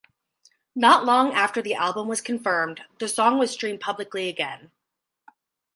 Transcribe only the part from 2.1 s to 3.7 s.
confirmed, the song was